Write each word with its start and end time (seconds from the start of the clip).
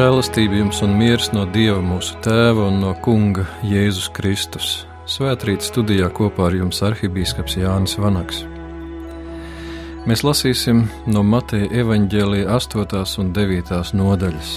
Žēlastība 0.00 0.56
jums 0.56 0.78
un 0.80 0.94
miers 0.96 1.26
no 1.34 1.42
Dieva 1.52 1.80
mūsu 1.84 2.14
Tēva 2.24 2.70
un 2.70 2.78
no 2.80 2.94
Kunga 3.04 3.42
Jēzus 3.68 4.06
Kristus. 4.16 4.68
Svētrīt 5.04 5.60
studijā 5.60 6.06
kopā 6.16 6.46
ar 6.46 6.54
jums 6.56 6.78
arhibīskaps 6.86 7.58
Jānis 7.60 7.98
Vanaks. 8.00 8.38
Mēs 10.08 10.22
lasīsim 10.24 10.86
no 11.04 11.24
Mateja 11.32 11.68
evaņģēlīja 11.82 12.46
8. 12.48 13.02
un 13.20 13.34
9. 13.36 13.82
nodaļas. 14.00 14.54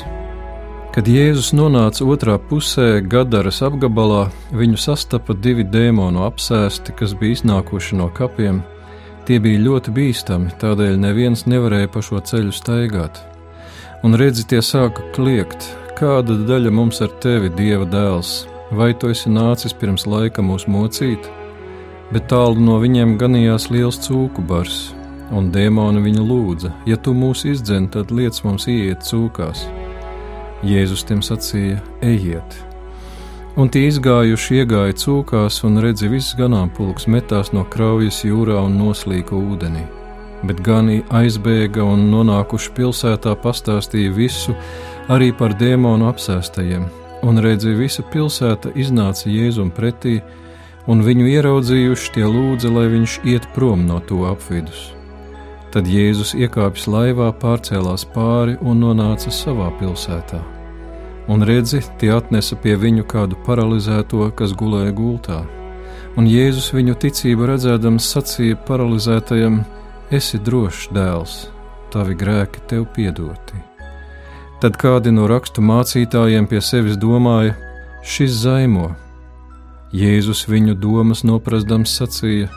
Kad 0.95 1.11
Jēzus 1.11 1.51
nonāca 1.59 2.07
otrā 2.07 2.37
pusē, 2.39 2.87
Gadaras 3.03 3.59
apgabalā, 3.67 4.29
viņu 4.55 4.79
sastapa 4.79 5.35
divi 5.35 5.67
dēmonu 5.67 6.23
apsēsti, 6.29 6.95
kas 6.95 7.17
bija 7.19 7.41
iznākuši 7.41 7.99
no 7.99 8.07
kapiem. 8.15 8.63
Tie 9.27 9.43
bija 9.43 9.65
ļoti 9.67 9.97
bīstami, 9.99 10.55
tādēļ 10.63 10.97
neviens 11.03 11.43
nevarēja 11.51 11.91
pa 11.91 12.07
šo 12.07 12.23
ceļu 12.31 12.55
staigāt 12.55 13.25
un 14.03 14.17
redzi, 14.19 14.45
tie 14.47 14.59
sāka 14.63 15.05
kliegt: 15.15 15.69
Kāda 15.97 16.35
daļa 16.47 16.71
mums 16.73 16.99
ar 17.05 17.11
tevi, 17.23 17.51
Dieva 17.57 17.87
dēls, 17.89 18.43
vai 18.75 18.91
tu 18.97 19.11
esi 19.13 19.31
nācis 19.31 19.75
pirms 19.77 20.07
laika 20.09 20.43
mūs 20.43 20.67
mocīt? 20.67 21.29
Bet 22.13 22.27
tālu 22.29 22.61
no 22.61 22.77
viņiem 22.83 23.15
ganījās 23.21 23.69
liels 23.73 24.01
cūku 24.03 24.43
bars, 24.49 24.91
un 25.31 25.49
dēmoni 25.55 26.03
viņu 26.03 26.27
lūdza: 26.27 26.73
Ja 26.89 26.99
tu 26.99 27.15
mūs 27.17 27.45
izdzen, 27.49 27.89
tad 27.93 28.11
liec 28.11 28.37
mums 28.43 28.67
ieiet 28.67 29.07
cūkās. 29.07 29.65
Jēzus 30.67 31.07
tiem 31.07 31.23
sacīja: 31.25 31.81
Ejiet! 32.03 32.59
Un 33.53 33.69
tie 33.69 33.85
izgājuši, 33.85 34.63
iegāja 34.63 34.95
cūkās, 34.97 35.59
un 35.67 35.77
redzi, 35.83 36.09
viss 36.09 36.33
ganāmpulks 36.37 37.05
metās 37.05 37.53
no 37.53 37.67
kraujas 37.69 38.23
jūrā 38.25 38.57
un 38.65 38.79
noslīka 38.81 39.37
ūdenī 39.37 39.85
bet 40.47 40.61
gani 40.63 41.01
aizbēga 41.13 41.83
un 41.83 42.07
nonākuši 42.11 42.73
pilsētā 42.77 43.35
pastāstīja 43.43 44.13
visu 44.15 44.55
arī 45.11 45.31
par 45.35 45.55
dēmonu 45.59 46.07
apsēstajiem, 46.11 46.87
un 47.23 47.43
redzēja, 47.43 47.79
visa 47.79 48.03
pilsēta 48.13 48.73
iznāca 48.79 49.29
Jēzum 49.31 49.71
pretī, 49.75 50.19
un 50.87 51.03
viņu 51.03 51.29
ieraudzījuši 51.35 52.11
tie 52.17 52.25
lūdza, 52.27 52.71
lai 52.73 52.89
viņš 52.91 53.21
iet 53.35 53.47
prom 53.55 53.87
no 53.87 53.99
to 54.03 54.25
apvidus. 54.29 54.91
Tad 55.73 55.87
Jēzus 55.89 56.35
iekāpis 56.37 56.85
laivā, 56.85 57.31
pārcēlās 57.41 58.03
pāri 58.13 58.59
un 58.61 58.83
nonāca 58.83 59.31
savā 59.33 59.71
pilsētā. 59.79 60.43
Un 61.31 61.41
redzi, 61.47 61.79
tie 61.97 62.11
atnesa 62.13 62.57
pie 62.59 62.75
viņu 62.77 63.05
kādu 63.09 63.39
paralizēto, 63.45 64.27
kas 64.35 64.53
gulēja 64.59 64.91
gultā. 64.93 65.39
Un 66.19 66.27
Jēzus 66.29 66.73
viņu 66.75 66.97
ticību 66.99 67.47
redzēdams 67.49 68.09
sacīja 68.13 68.59
paralizētajam: 68.67 69.61
Esi 70.11 70.39
drošs, 70.39 70.89
dēls, 70.91 71.35
tavi 71.93 72.15
grēki 72.19 72.63
tev 72.67 72.87
piedoti. 72.95 73.61
Tad 74.63 74.75
kādi 74.79 75.11
no 75.11 75.27
rakstu 75.27 75.63
mācītājiem 75.63 76.47
pie 76.51 76.59
sevis 76.61 76.99
domāja: 76.99 77.55
Šis 78.03 78.35
zaimo. 78.43 78.93
Jēzus 79.93 80.45
viņu 80.49 80.75
domas 80.79 81.23
noprastams 81.23 81.95
sacīja: 81.99 82.49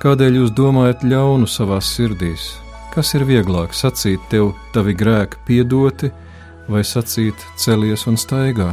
Kādēļ 0.00 0.40
jūs 0.40 0.52
domājat 0.56 1.04
ļaunu 1.04 1.48
savā 1.48 1.80
sirdīs? 1.84 2.54
Kas 2.94 3.14
ir 3.14 3.22
vieglāk 3.28 3.74
sacīt 3.76 4.22
tev, 4.32 4.54
tavi 4.74 4.96
grēki 4.96 5.38
piedoti, 5.46 6.10
vai 6.68 6.80
sacīt 6.84 7.36
celies 7.60 8.06
un 8.10 8.16
staigā? 8.18 8.72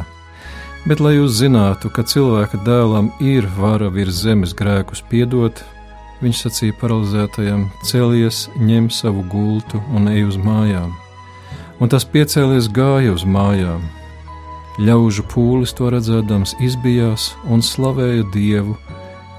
Bet, 0.88 1.02
lai 1.04 1.18
jūs 1.18 1.36
zinātu, 1.42 1.92
ka 1.92 2.06
cilvēka 2.08 2.62
dēlam 2.64 3.12
ir 3.20 3.46
vara 3.58 3.90
virs 3.92 4.24
zemes 4.24 4.56
grēkus 4.56 5.04
piedot, 5.10 5.60
Viņš 6.22 6.40
sacīja 6.46 6.76
paralizētajam: 6.82 7.68
Celies, 7.86 8.48
ņem 8.58 8.90
savu 8.94 9.22
gultu 9.30 9.82
un 9.94 10.10
ej 10.10 10.26
uz 10.32 10.40
mājām. 10.42 10.96
Un 11.78 11.92
tas 11.94 12.08
piecēlies 12.10 12.72
gāja 12.74 13.14
uz 13.14 13.26
mājām. 13.26 13.84
Ļaužu 14.82 15.26
pūlis 15.30 15.74
to 15.78 15.90
redzēdams, 15.94 16.56
izbijās 16.62 17.32
un 17.50 17.62
slavēja 17.66 18.26
Dievu, 18.34 18.78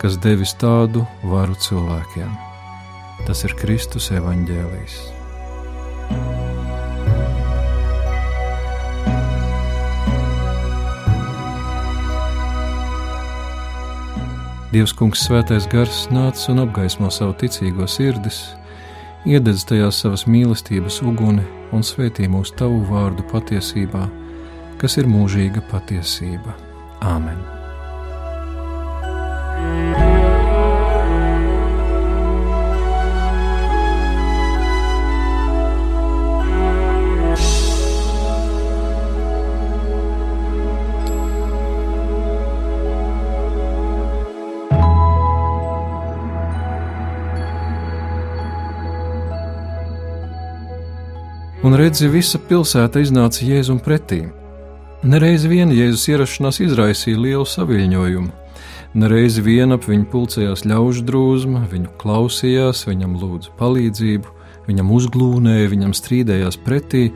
kas 0.03 0.19
devis 0.23 0.55
tādu 0.59 1.05
varu 1.27 1.55
cilvēkiem. 1.59 2.31
Tas 3.27 3.43
ir 3.47 3.55
Kristus 3.59 4.11
evaņģēlijs. 4.15 4.99
Dievs, 14.69 14.93
Kungs, 14.93 15.23
Svētais 15.25 15.65
Gars 15.73 16.03
nāca 16.13 16.51
un 16.53 16.61
apgaismo 16.67 17.09
savu 17.09 17.33
ticīgo 17.41 17.87
sirdis, 17.89 18.43
iededz 19.25 19.65
tajās 19.71 20.03
savas 20.05 20.27
mīlestības 20.29 21.01
uguni 21.09 21.45
un 21.73 21.85
svētī 21.85 22.29
mūsu 22.29 22.53
tavu 22.61 22.83
vārdu 22.91 23.25
patiesībā, 23.33 24.05
kas 24.81 25.01
ir 25.01 25.09
mūžīga 25.09 25.65
patiesība. 25.73 26.53
Āmen! 27.01 27.58
Redzi, 51.79 52.09
visa 52.11 52.39
pilsēta 52.43 53.01
iznāca 53.03 53.47
Jēzum 53.47 53.79
pretī. 53.83 54.25
Nereiz 55.07 55.45
vien 55.47 55.71
Jēzus 55.71 56.09
ierašanās 56.11 56.59
izraisīja 56.65 57.21
lielu 57.23 57.47
saviņojumu. 57.47 58.31
Nereiz 58.99 59.37
vien 59.45 59.77
ap 59.77 59.85
viņu 59.87 60.09
pulcējās 60.11 60.65
ļaužu 60.67 61.05
drūzma, 61.07 61.67
viņu 61.71 61.93
klausījās, 62.01 62.83
viņam 62.89 63.15
lūdza 63.21 63.53
palīdzību, 63.61 64.33
viņam 64.67 64.93
uzglūnēja, 64.97 65.71
viņam 65.75 65.95
strīdējās 65.95 66.59
pretī, 66.65 67.09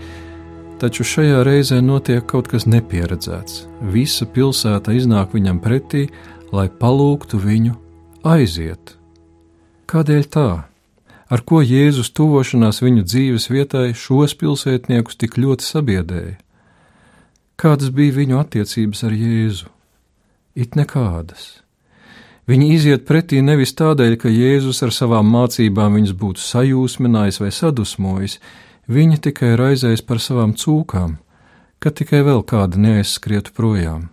taču 0.82 1.06
šajā 1.06 1.42
reizē 1.48 1.80
notiek 1.82 2.26
kaut 2.28 2.50
kas 2.52 2.68
nepieredzēts. 2.68 3.64
Visa 3.94 4.28
pilsēta 4.28 4.94
iznāk 4.94 5.34
viņam 5.34 5.62
pretī, 5.64 6.06
lai 6.54 6.68
palūgtu 6.68 7.40
viņu 7.40 7.78
aiziet. 8.28 8.98
Kādēļ 9.90 10.28
tā? 10.30 10.50
Ar 11.32 11.42
ko 11.48 11.62
Jēzus 11.64 12.12
tuvošanās 12.12 12.82
viņu 12.84 13.06
dzīves 13.08 13.48
vietai 13.52 13.92
šos 13.96 14.36
pilsētniekus 14.40 15.16
tik 15.20 15.38
ļoti 15.40 15.64
sabiedēja. 15.64 16.36
Kādas 17.56 17.92
bija 17.94 18.18
viņu 18.18 18.40
attiecības 18.42 19.04
ar 19.08 19.16
Jēzu? 19.16 19.70
It 20.58 20.76
nekādas. 20.76 21.62
Viņi 22.50 22.72
iziet 22.74 23.04
pretī 23.08 23.38
nevis 23.40 23.72
tādēļ, 23.78 24.16
ka 24.18 24.28
Jēzus 24.32 24.82
ar 24.84 24.92
savām 24.92 25.28
mācībām 25.30 25.94
viņus 25.96 26.16
būtu 26.18 26.42
sajūsminājis 26.42 27.38
vai 27.40 27.52
sadusmojis, 27.54 28.40
viņi 28.90 29.20
tikai 29.28 29.54
raizējas 29.60 30.02
par 30.04 30.20
savām 30.20 30.56
cūkām, 30.58 31.20
ka 31.78 31.94
tikai 31.94 32.24
vēl 32.26 32.42
kāda 32.42 32.82
neaizskrietu 32.82 33.54
projām. 33.56 34.10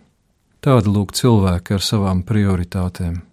Tāda 0.62 0.92
lūk 0.94 1.12
cilvēki 1.16 1.74
ar 1.76 1.84
savām 1.84 2.22
prioritātēm. 2.28 3.29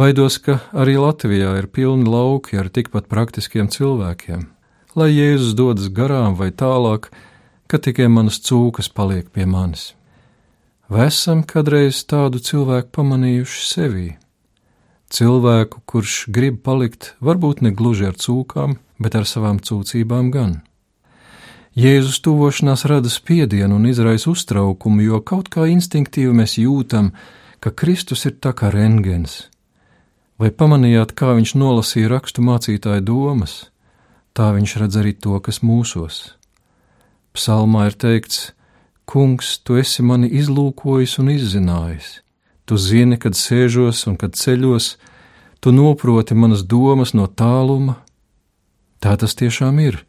Baidos, 0.00 0.38
ka 0.40 0.54
arī 0.72 0.94
Latvijā 0.96 1.50
ir 1.60 1.66
pilni 1.68 2.08
lauki 2.08 2.56
ar 2.56 2.70
tikpat 2.72 3.10
praktiskiem 3.12 3.66
cilvēkiem. 3.68 4.46
Lai 4.96 5.10
Jēzus 5.12 5.52
dodas 5.58 5.90
garām 5.92 6.38
vai 6.38 6.48
tālāk, 6.62 7.10
ka 7.68 7.76
tikai 7.76 8.06
manas 8.08 8.38
cūkas 8.40 8.88
paliek 8.96 9.28
pie 9.28 9.44
manis. 9.44 9.90
Vai 10.88 11.10
esam 11.10 11.42
kādreiz 11.44 12.00
tādu 12.08 12.40
cilvēku 12.40 12.88
pamanījuši 12.96 13.66
sevī? 13.66 14.06
Cilvēku, 15.12 15.84
kurš 15.84 16.16
grib 16.32 16.62
palikt 16.64 17.12
varbūt 17.20 17.60
ne 17.60 17.74
gluži 17.76 18.08
ar 18.08 18.16
cūkām, 18.16 18.78
bet 18.96 19.20
ar 19.20 19.28
savām 19.28 19.60
cūcībām 19.60 20.32
gan. 20.32 20.62
Jēzus 21.76 22.24
tuvošanās 22.24 22.88
rada 22.88 23.12
spiedienu 23.12 23.76
un 23.76 23.92
izraisa 23.92 24.32
uztraukumu, 24.32 25.04
jo 25.12 25.20
kaut 25.20 25.52
kā 25.52 25.68
instinktīvi 25.68 26.32
mēs 26.40 26.56
jūtam, 26.56 27.12
ka 27.60 27.76
Kristus 27.76 28.24
ir 28.24 28.40
tā 28.40 28.56
kā 28.56 28.72
rengens 28.72 29.49
Vai 30.40 30.48
pamanījāt, 30.48 31.10
kā 31.12 31.34
viņš 31.36 31.50
nolasīja 31.60 32.08
rakstu 32.14 32.40
mācītāju 32.40 33.02
domas? 33.04 33.66
Tā 34.32 34.46
viņš 34.56 34.72
redz 34.80 34.96
arī 34.96 35.10
to, 35.12 35.34
kas 35.44 35.58
mūsos. 35.60 36.20
Psalmā 37.36 37.90
ir 37.90 37.96
teikts: 38.00 38.54
Kungs, 39.04 39.58
tu 39.60 39.76
esi 39.76 40.00
mani 40.00 40.30
izlūkojis 40.40 41.18
un 41.20 41.28
izzinājis. 41.34 42.22
Tu 42.64 42.78
zini, 42.80 43.18
kad 43.20 43.36
sēžos 43.36 44.06
un 44.08 44.16
kad 44.16 44.38
ceļos, 44.38 44.94
tu 45.60 45.74
noproti 45.76 46.38
manas 46.38 46.64
domas 46.64 47.12
no 47.12 47.28
tāluma. 47.28 47.98
Tā 49.04 49.18
tas 49.20 49.36
tiešām 49.36 49.82
ir. 49.84 50.00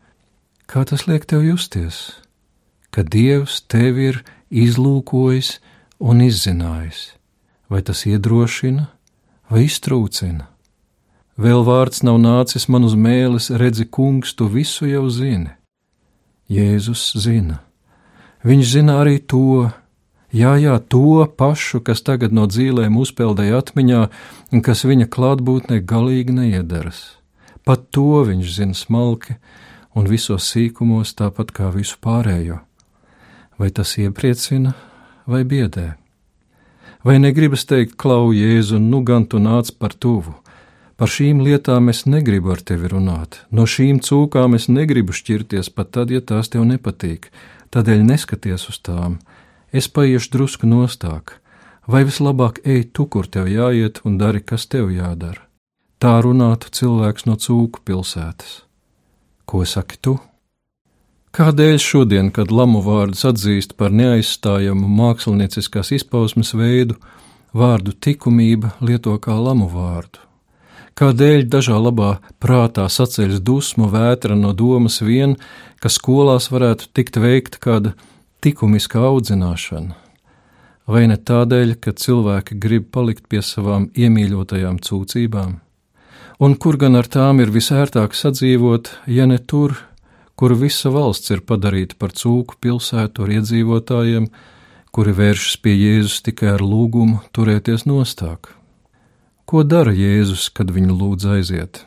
Kā 0.63 0.85
tas 0.87 1.09
liek 1.11 1.27
tev 1.27 1.43
justies? 1.43 2.21
Ka 2.87 3.03
Dievs 3.03 3.65
tevi 3.67 4.07
ir 4.13 4.23
izlūkojis 4.47 5.57
un 5.99 6.23
izzinājis, 6.23 7.03
vai 7.67 7.83
tas 7.83 8.07
iedrošina? 8.07 8.87
Vai 9.51 9.65
iztrūcina. 9.67 10.47
Vēl 11.41 11.65
vārds 11.67 12.03
nav 12.07 12.19
nācis 12.21 12.67
man 12.71 12.85
uz 12.87 12.95
mēles, 12.95 13.49
redzi, 13.51 13.87
kungs, 13.87 14.33
tu 14.37 14.47
visu 14.51 14.87
jau 14.87 15.09
zini. 15.09 15.51
Jēzus 16.51 17.11
zina, 17.19 17.61
Viņš 18.41 18.69
zina 18.73 18.97
arī 19.03 19.19
to, 19.21 19.69
jā, 20.33 20.55
jā, 20.57 20.79
to 20.89 21.21
pašu, 21.37 21.81
kas 21.85 22.01
tagad 22.01 22.33
no 22.33 22.47
dzīvēm 22.49 22.97
uzpeldēja 22.97 23.59
atmiņā 23.61 24.01
un 24.49 24.63
kas 24.65 24.81
viņa 24.87 25.05
klātbūtnē 25.13 25.77
galīgi 25.85 26.33
neiedaras. 26.33 27.03
Pat 27.61 27.91
to 27.93 28.23
viņš 28.25 28.55
zina 28.57 28.77
smalki 28.77 29.37
un 29.93 30.09
visos 30.09 30.49
sīkumos, 30.49 31.13
tāpat 31.13 31.53
kā 31.53 31.69
visu 31.69 32.01
pārējo. 32.01 32.63
Vai 33.61 33.69
tas 33.69 33.93
iepriecina 34.01 34.73
vai 35.29 35.45
biedē? 35.45 36.00
Vai 37.01 37.17
negribas 37.17 37.63
teikt, 37.65 37.95
klau, 37.97 38.29
Jēzu, 38.29 38.77
nu 38.77 38.99
gan 39.01 39.23
tu 39.25 39.39
nāc 39.41 39.71
par 39.81 39.95
tuvu? 39.97 40.35
Par 41.01 41.09
šīm 41.09 41.39
lietām 41.41 41.89
es 41.89 42.03
negribu 42.05 42.51
ar 42.53 42.61
tevi 42.61 42.91
runāt, 42.91 43.39
no 43.49 43.65
šīm 43.65 44.03
cūkām 44.05 44.53
es 44.53 44.67
negribu 44.69 45.15
šķirties 45.17 45.71
pat 45.73 45.89
tad, 45.97 46.13
ja 46.13 46.21
tās 46.21 46.53
tev 46.53 46.67
nepatīk, 46.69 47.31
tādēļ 47.73 48.05
neskaties 48.05 48.67
uz 48.69 48.77
tām. 48.85 49.17
Es 49.73 49.89
paiešu 49.89 50.29
drusku 50.35 50.69
nostāk, 50.69 51.39
vai 51.89 52.03
vislabāk 52.05 52.61
ej 52.69 52.91
tu, 52.93 53.07
kur 53.09 53.25
tev 53.25 53.49
jāiet, 53.49 54.03
un 54.05 54.21
dari, 54.21 54.45
kas 54.45 54.69
tev 54.69 54.93
jādara. 54.93 55.41
Tā 55.97 56.19
runātu 56.21 56.69
cilvēks 56.69 57.25
no 57.25 57.33
cūku 57.41 57.81
pilsētas. 57.81 58.59
Ko 59.49 59.65
saki 59.65 59.97
tu? 59.97 60.19
Kādēļ 61.31 61.77
šodien, 61.79 62.27
kad 62.35 62.49
lamu 62.51 62.81
vārdus 62.83 63.21
atzīst 63.29 63.77
par 63.79 63.93
neaizstājamu 63.95 64.89
mākslinieckās 64.91 65.93
izpausmes 65.95 66.49
veidu, 66.59 66.97
vārdu 67.55 67.93
likumība 67.95 68.73
lieto 68.83 69.13
kā 69.15 69.37
lamu 69.39 69.69
vārdu? 69.71 70.19
Kādēļ 70.99 71.45
dažā 71.47 71.77
labā 71.79 72.17
prātā 72.43 72.83
saceļas 72.91 73.39
dusmu 73.47 73.87
vētra 73.93 74.35
no 74.35 74.51
domas 74.51 74.99
vien, 74.99 75.37
ka 75.79 75.87
skolās 75.87 76.49
varētu 76.51 76.89
tikt 76.91 77.15
veikta 77.23 77.61
kāda 77.63 77.93
likumiska 78.43 78.99
audzināšana? 78.99 79.95
Vai 80.91 81.05
ne 81.07 81.15
tādēļ, 81.15 81.77
ka 81.79 81.93
cilvēki 81.95 82.57
grib 82.59 82.89
palikt 82.91 83.29
pie 83.31 83.39
savām 83.39 83.87
iemīļotajām 83.95 84.81
cūcībām? 84.83 85.55
Un 86.43 86.57
kur 86.59 86.75
gan 86.75 86.99
ar 86.99 87.07
tām 87.07 87.39
ir 87.39 87.55
visērtāk 87.55 88.17
sadzīvot, 88.17 88.91
ja 89.07 89.29
ne 89.29 89.39
tur, 89.39 89.77
kuru 90.41 90.55
visa 90.57 90.89
valsts 90.89 91.29
ir 91.29 91.43
padarīta 91.45 91.93
par 92.01 92.15
cūku 92.17 92.55
pilsētu 92.65 93.21
ar 93.21 93.31
iedzīvotājiem, 93.35 94.23
kuri 94.89 95.11
vēršas 95.13 95.59
pie 95.61 95.75
Jēzus 95.75 96.23
tikai 96.25 96.55
ar 96.55 96.63
lūgumu 96.65 97.19
turēties 97.29 97.85
nostāk. 97.85 98.49
Ko 99.45 99.61
dara 99.61 99.93
Jēzus, 99.93 100.47
kad 100.49 100.73
viņu 100.73 100.95
lūdz 100.97 101.27
aiziet? 101.35 101.83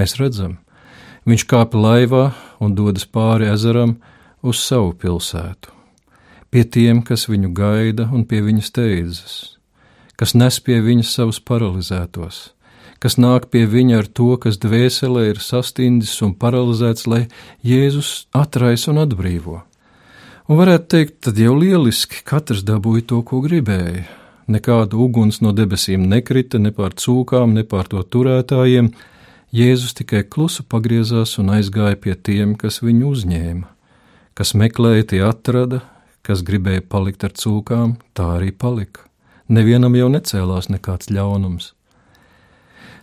Mēs 0.00 0.16
redzam, 0.16 0.56
viņš 1.28 1.44
kāpa 1.50 1.76
laivā 1.76 2.24
un 2.64 2.72
dodas 2.72 3.04
pāri 3.04 3.52
ezeram 3.52 3.98
uz 4.40 4.64
savu 4.64 4.94
pilsētu, 5.04 5.68
pie 6.48 6.64
tiem, 6.64 7.04
kas 7.04 7.28
viņu 7.28 7.52
gaida 7.52 8.08
un 8.08 8.24
pie 8.24 8.40
viņa 8.48 8.64
steidzas, 8.64 9.36
kas 10.16 10.32
nes 10.32 10.56
pie 10.64 10.80
viņa 10.80 11.04
savus 11.04 11.36
paralizētos, 11.36 12.46
kas 13.02 13.18
nāk 13.20 13.50
pie 13.52 13.64
viņa 13.70 14.00
ar 14.02 14.08
to, 14.08 14.34
kas 14.40 14.58
dvēselē 14.62 15.28
ir 15.30 15.40
sastindis 15.42 16.16
un 16.24 16.34
paralizēts, 16.34 17.06
lai 17.10 17.26
Jēzus 17.66 18.26
atrais 18.34 18.88
un 18.90 19.02
atbrīvo. 19.04 19.62
Un 20.44 20.60
varētu 20.60 20.90
teikt, 20.92 21.14
tad 21.24 21.38
jau 21.40 21.54
lieliski 21.56 22.20
katrs 22.24 22.64
dabūja 22.68 23.06
to, 23.12 23.22
ko 23.24 23.40
gribēja. 23.44 24.04
Nekāda 24.44 24.98
uguns 25.00 25.40
no 25.40 25.54
debesīm 25.56 26.04
nekrita 26.10 26.58
ne 26.60 26.68
pār 26.76 26.92
cūkām, 27.00 27.54
ne 27.56 27.64
pār 27.64 27.88
to 27.88 28.02
turētājiem. 28.04 28.90
Jēzus 29.54 29.96
tikai 29.96 30.24
klusu 30.28 30.66
pagriezās 30.68 31.38
un 31.40 31.52
aizgāja 31.54 31.96
pie 31.96 32.12
tiem, 32.14 32.52
kas 32.60 32.82
viņu 32.84 33.14
uzņēma. 33.14 33.70
Kas 34.34 34.52
meklēja, 34.58 35.06
tie 35.14 35.22
atrada, 35.24 35.80
kas 36.26 36.42
gribēja 36.42 36.82
palikt 36.82 37.24
ar 37.24 37.32
cūkām, 37.38 37.96
tā 38.12 38.34
arī 38.36 38.50
palika. 38.50 39.06
Nevienam 39.48 39.94
jau 39.96 40.08
necēlās 40.08 40.70
nekāds 40.72 41.12
ļaunums. 41.12 41.73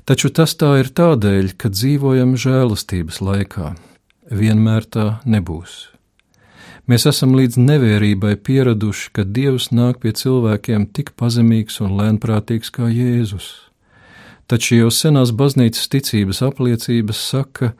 Taču 0.05 0.31
tas 0.33 0.55
tā 0.57 0.73
ir 0.81 0.89
tādēļ, 0.97 1.53
ka 1.61 1.69
dzīvojam 1.69 2.33
žēlastības 2.39 3.21
laikā. 3.21 3.75
Vienmēr 4.31 4.87
tā 4.89 5.05
nebūs. 5.29 5.91
Mēs 6.89 7.05
esam 7.05 7.35
līdz 7.37 7.59
nevērībai 7.61 8.33
pieraduši, 8.41 9.11
ka 9.13 9.23
Dievs 9.23 9.69
nāk 9.71 10.01
pie 10.01 10.11
cilvēkiem 10.17 10.87
tik 10.95 11.13
pazemīgs 11.19 11.77
un 11.85 11.93
lēnprātīgs 11.99 12.73
kā 12.73 12.89
Jēzus. 12.89 13.51
Taču 14.49 14.79
jau 14.81 14.89
senās 14.91 15.31
baznīcas 15.31 15.85
ticības 15.93 16.41
apliecības 16.49 17.21
saka, 17.21 17.71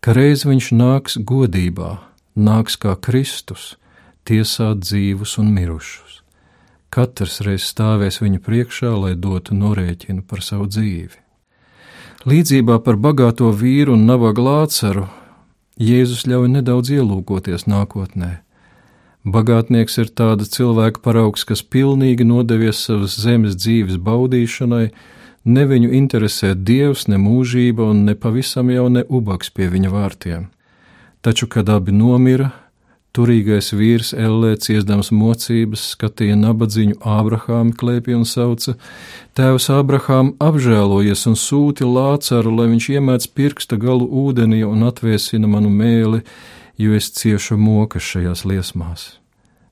ka 0.00 0.16
reiz 0.16 0.46
viņš 0.48 0.70
nāks 0.72 1.18
godībā, 1.20 1.92
nāks 2.34 2.78
kā 2.80 2.96
Kristus, 2.96 3.76
tiesāt 4.24 4.80
dzīvus 4.86 5.36
un 5.44 5.52
mirušus. 5.54 6.22
Katrs 6.90 7.42
reiz 7.44 7.68
stāvēs 7.68 8.22
viņa 8.24 8.40
priekšā, 8.42 8.96
lai 8.96 9.12
dotu 9.14 9.54
norēķinu 9.54 10.24
par 10.26 10.42
savu 10.42 10.66
dzīvi. 10.72 11.25
Līdzībā 12.26 12.80
par 12.82 12.96
bagāto 12.98 13.52
vīru 13.54 13.92
un 13.94 14.00
nabaga 14.08 14.42
lācaru 14.42 15.04
Jēzus 15.78 16.24
ļauj 16.26 16.48
nedaudz 16.56 16.88
ielūkoties 16.96 17.68
nākotnē. 17.70 18.30
Bagātnieks 19.22 19.94
ir 20.02 20.10
tāda 20.10 20.42
cilvēka 20.42 21.04
paraugs, 21.04 21.44
kas 21.46 21.62
pilnīgi 21.62 22.26
nodevies 22.26 22.80
savas 22.88 23.14
zemes 23.22 23.54
dzīves 23.54 24.00
baudīšanai, 24.02 24.88
ne 25.46 25.66
viņu 25.70 25.92
interesē 26.00 26.56
dievs, 26.58 27.06
ne 27.06 27.20
mūžība 27.22 27.86
un 27.92 28.02
ne 28.08 28.16
pavisam 28.18 28.74
jau 28.74 28.88
ne 28.90 29.06
ubaks 29.06 29.54
pie 29.54 29.70
viņa 29.70 29.94
vārtiem. 29.94 30.48
Taču, 31.22 31.46
kad 31.46 31.70
abi 31.70 31.94
nomira, 31.94 32.50
Turīgais 33.16 33.70
vīrs 33.72 34.10
Ellē 34.12 34.50
ciesdams 34.60 35.08
mocības 35.14 35.86
skatīja 35.94 36.34
nabadzīņu 36.36 36.98
Ābrahāmu 37.00 37.72
klēpī 37.80 38.12
un 38.12 38.26
sauca: 38.28 38.74
Tēvs 39.38 39.70
Ābrahām 39.72 40.34
apžēlojies 40.42 41.24
un 41.30 41.38
sūti 41.40 41.88
lācaru, 41.88 42.52
lai 42.58 42.66
viņš 42.74 42.88
iemēdz 42.98 43.28
pirksta 43.32 43.78
galu 43.80 44.04
ūdenī 44.24 44.60
un 44.68 44.84
atvēsina 44.90 45.48
manu 45.48 45.72
mēli, 45.72 46.20
jo 46.76 46.92
es 46.98 47.08
ciešu 47.16 47.56
mokas 47.56 48.04
šajās 48.04 48.44
liesmās. 48.44 49.06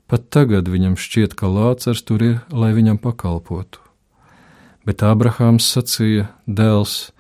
Pat 0.08 0.30
tagad 0.32 0.70
viņam 0.72 0.96
šķiet, 0.96 1.36
ka 1.36 1.48
lācars 1.52 2.00
tur 2.00 2.24
ir, 2.24 2.36
lai 2.48 2.72
viņam 2.72 2.96
pakalpotu. 2.96 3.82
Bet 4.88 5.04
Ābrahāms 5.04 5.68
sacīja: 5.68 6.30
Dēls, 6.48 7.10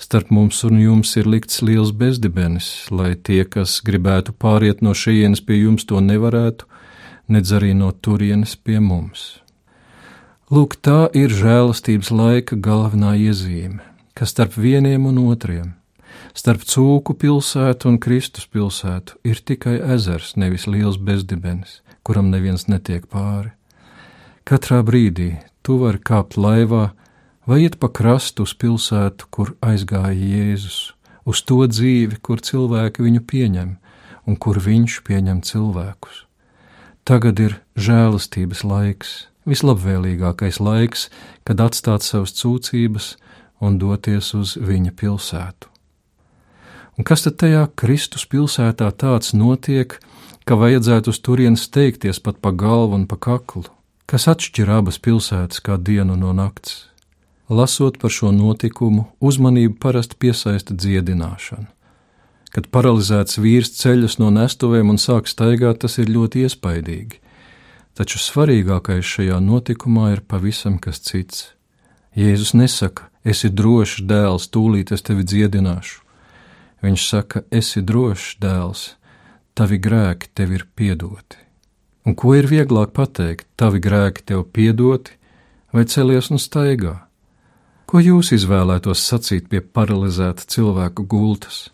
Starp 0.00 0.30
mums 0.32 0.62
un 0.64 0.78
jums 0.80 1.10
ir 1.20 1.26
likts 1.28 1.60
liels 1.60 1.90
bezdibenis, 1.92 2.88
lai 2.88 3.12
tie, 3.20 3.42
kas 3.44 3.82
gribētu 3.84 4.32
pāriet 4.32 4.80
no 4.80 4.94
šejienes 4.96 5.42
pie 5.44 5.58
jums, 5.60 5.84
to 5.84 6.00
nevarētu, 6.00 6.64
nedz 7.28 7.52
arī 7.52 7.74
no 7.76 7.90
turienes 7.92 8.54
pie 8.56 8.78
mums. 8.80 9.26
Lūk, 10.50 10.78
tā 10.80 11.10
ir 11.12 11.30
žēlastības 11.36 12.08
laika 12.16 12.56
galvenā 12.56 13.12
iezīme, 13.20 13.84
ka 14.16 14.24
starp 14.24 14.56
vieniem 14.56 15.04
un 15.06 15.20
otriem, 15.28 15.74
starp 16.32 16.64
cūku 16.64 17.18
pilsētu 17.20 17.92
un 17.92 18.00
Kristus 18.00 18.48
pilsētu, 18.48 19.20
ir 19.22 19.44
tikai 19.44 19.76
ezers, 19.98 20.32
nevis 20.40 20.64
liels 20.64 20.96
bezdibenis, 20.96 21.82
kuram 22.02 22.32
neviens 22.32 22.70
netiek 22.72 23.04
pāri. 23.04 23.52
Katrā 24.48 24.80
brīdī 24.80 25.34
tu 25.62 25.76
vari 25.84 26.00
kāpt 26.00 26.40
laivā, 26.40 26.88
vai 27.50 27.64
iet 27.64 27.80
pa 27.82 27.88
krastu 27.90 28.44
uz 28.46 28.52
pilsētu, 28.54 29.26
kur 29.34 29.56
aizgāja 29.58 30.14
Jēzus, 30.14 30.92
uz 31.26 31.42
to 31.42 31.64
dzīvi, 31.66 32.20
kur 32.22 32.38
cilvēki 32.38 33.02
viņu 33.02 33.22
pieņem 33.26 33.72
un 34.30 34.36
kur 34.38 34.60
viņš 34.62 35.00
pieņem 35.08 35.40
cilvēkus. 35.42 36.26
Tagad 37.02 37.40
ir 37.42 37.56
žēlastības 37.74 38.62
laiks, 38.62 39.10
vislabvēlīgākais 39.50 40.60
laiks, 40.62 41.08
kad 41.42 41.62
atstāt 41.64 42.06
savas 42.06 42.36
cūcības 42.38 43.16
un 43.58 43.80
doties 43.82 44.30
uz 44.38 44.54
viņa 44.54 44.94
pilsētu. 45.00 45.66
Un 47.00 47.08
kas 47.08 47.24
tad 47.24 47.40
tajā 47.42 47.64
Kristus 47.80 48.28
pilsētā 48.30 48.92
tāds 48.94 49.32
notiek, 49.34 49.96
ka 50.46 50.58
vajadzētu 50.60 51.10
uz 51.10 51.18
turieni 51.18 51.58
steigties 51.58 52.22
pat 52.22 52.38
pa 52.38 52.52
galvu 52.54 53.00
un 53.00 53.08
pa 53.10 53.18
kaklu? 53.18 53.66
Kas 54.06 54.28
atšķir 54.30 54.70
abas 54.78 55.00
pilsētas 55.02 55.64
kā 55.64 55.80
dienu 55.80 56.14
no 56.20 56.30
nakts? 56.36 56.89
Lasot 57.50 57.96
par 57.98 58.12
šo 58.14 58.28
notikumu, 58.30 59.08
uzmanību 59.18 59.74
parasti 59.82 60.14
piesaista 60.22 60.70
dziedināšana. 60.70 61.66
Kad 62.54 62.68
paralizēts 62.70 63.40
vīrs 63.42 63.72
ceļas 63.74 64.20
no 64.22 64.28
nestuvēm 64.34 64.92
un 64.92 65.00
sāk 65.02 65.26
staigāt, 65.26 65.80
tas 65.82 65.98
ir 65.98 66.12
ļoti 66.14 66.44
iespaidīgi. 66.46 67.18
Taču 67.98 68.22
svarīgākais 68.22 69.02
šajā 69.02 69.40
notikumā 69.42 70.12
ir 70.14 70.22
pavisam 70.22 70.78
kas 70.78 71.02
cits. 71.02 71.48
Jēzus 72.14 72.54
nesaka, 72.54 73.10
esi 73.26 73.50
drošs 73.50 74.06
dēls, 74.06 74.46
tūlīt 74.54 74.94
es 74.94 75.02
tevi 75.02 75.26
dziedināšu. 75.26 76.00
Viņš 76.86 77.10
saka, 77.16 77.42
esi 77.50 77.82
drošs 77.82 78.38
dēls, 78.38 78.86
tavi 79.58 79.82
grēki 79.82 80.30
tev 80.38 80.54
ir 80.54 80.68
piedoti. 80.78 81.42
Un 82.06 82.14
ko 82.14 82.38
ir 82.38 82.46
vieglāk 82.46 82.94
pateikt, 82.94 83.50
tavi 83.58 83.82
grēki 83.82 84.22
tev 84.30 84.46
piedoti, 84.54 85.18
vai 85.74 85.88
celies 85.90 86.30
un 86.30 86.38
staigā? 86.38 87.09
Ko 87.90 87.98
jūs 87.98 88.30
izvēlētos 88.36 89.02
sacīt 89.02 89.48
pie 89.50 89.60
paralizēta 89.60 90.46
cilvēka 90.46 91.02
gultas? 91.10 91.64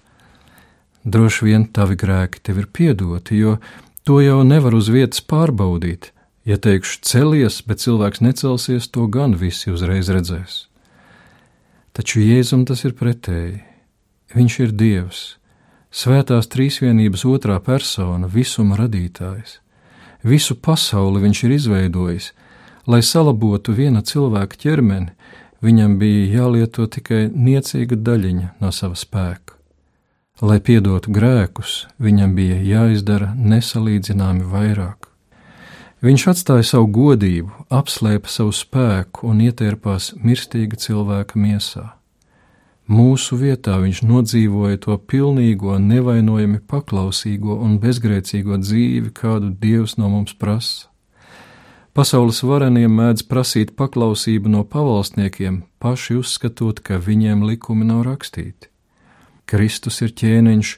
Droši 1.04 1.44
vien 1.44 1.66
tavi 1.68 1.94
grēki 2.00 2.40
tev 2.42 2.62
ir 2.62 2.70
piedoti, 2.72 3.36
jo 3.36 3.58
To 4.06 4.20
jau 4.22 4.44
nevar 4.46 4.70
uz 4.78 4.86
vietas 4.86 5.18
pārbaudīt. 5.18 6.12
Ja 6.46 6.60
teikšu 6.62 7.00
celies, 7.02 7.56
bet 7.66 7.80
cilvēks 7.82 8.20
necelsies, 8.22 8.86
to 8.86 9.08
gan 9.10 9.32
visi 9.34 9.72
uzreiz 9.74 10.06
redzēs. 10.14 10.68
Taču 11.90 12.22
Jēzum 12.22 12.62
tas 12.70 12.84
ir 12.86 12.94
pretēji. 12.94 13.64
Viņš 14.36 14.58
ir 14.62 14.74
Dievs, 14.78 15.22
svētās 15.90 16.46
trīsvienības 16.54 17.26
otrā 17.26 17.58
persona, 17.58 18.30
visuma 18.30 18.78
radītājs. 18.78 19.58
Visu 20.22 20.54
pasauli 20.54 21.24
viņš 21.26 21.42
ir 21.48 21.56
izveidojis, 21.58 22.30
lai 22.86 23.02
salabotu 23.02 23.74
viena 23.74 24.04
cilvēka 24.06 24.62
ķermeni, 24.62 25.16
viņam 25.66 25.98
bija 25.98 26.40
jālieto 26.40 26.86
tikai 26.86 27.26
niecīga 27.32 27.98
daļiņa 27.98 28.54
no 28.62 28.70
sava 28.72 28.96
spēka. 28.98 29.56
Lai 30.44 30.60
piedotu 30.60 31.10
grēkus, 31.16 31.86
viņam 31.98 32.34
bija 32.36 32.60
jāizdara 32.60 33.32
nesalīdzināmi 33.34 34.44
vairāk. 34.52 35.06
Viņš 36.04 36.26
atstāja 36.32 36.66
savu 36.68 36.90
godību, 36.92 37.64
apslēpa 37.72 38.28
savu 38.28 38.52
spēku 38.52 39.30
un 39.30 39.40
ietērpās 39.46 40.12
mirstīga 40.20 40.76
cilvēka 40.76 41.40
miesā. 41.40 41.86
Mūsu 42.86 43.38
vietā 43.40 43.78
viņš 43.82 44.02
nodzīvoja 44.06 44.78
to 44.84 44.98
pilnīgo, 45.10 45.78
nevainojami 45.82 46.60
paklausīgo 46.70 47.56
un 47.64 47.80
bezgrēcīgo 47.82 48.60
dzīvi, 48.60 49.10
kādu 49.16 49.50
Dievs 49.56 49.96
no 49.98 50.12
mums 50.12 50.36
prasa. 50.38 50.86
Pasaules 51.96 52.42
vareniem 52.44 52.92
mēdz 52.92 53.22
prasīt 53.24 53.70
paklausību 53.72 54.50
no 54.52 54.58
pavalsniekiem, 54.68 55.62
paši 55.80 56.18
uzskatot, 56.18 56.82
ka 56.84 56.98
viņiem 57.00 57.46
likumi 57.48 57.86
nav 57.88 58.02
rakstīti. 58.04 58.68
Kristus 59.48 60.02
ir 60.04 60.12
ķēniņš, 60.12 60.72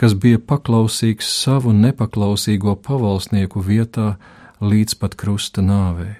kas 0.00 0.14
bija 0.22 0.40
paklausīgs 0.40 1.28
savu 1.42 1.74
nepaklausīgo 1.76 2.78
pavalsnieku 2.80 3.60
vietā 3.60 4.14
līdz 4.64 4.96
pat 5.02 5.18
krusta 5.20 5.60
nāvei. 5.60 6.16